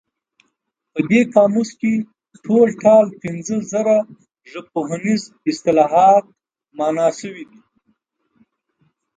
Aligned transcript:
په 0.93 0.99
دې 1.09 1.21
قاموس 1.33 1.69
کې 1.79 1.93
ټول 2.43 2.67
ټال 2.83 3.05
پنځه 3.23 3.55
زره 3.71 3.95
ژبپوهنیز 4.51 5.23
اصطلاحات 5.51 6.25
مانا 6.77 7.07
شوي 7.19 7.43
دي. 7.49 7.61